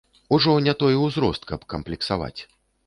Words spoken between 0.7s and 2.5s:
той узрост, каб камплексаваць!